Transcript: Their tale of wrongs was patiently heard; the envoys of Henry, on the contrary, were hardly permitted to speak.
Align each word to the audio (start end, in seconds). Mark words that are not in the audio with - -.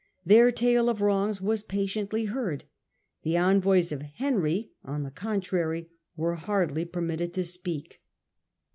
Their 0.25 0.51
tale 0.51 0.89
of 0.89 0.99
wrongs 0.99 1.41
was 1.41 1.61
patiently 1.61 2.25
heard; 2.25 2.63
the 3.21 3.37
envoys 3.37 3.91
of 3.91 4.01
Henry, 4.01 4.71
on 4.83 5.03
the 5.03 5.11
contrary, 5.11 5.91
were 6.15 6.33
hardly 6.33 6.85
permitted 6.85 7.35
to 7.35 7.43
speak. 7.43 8.01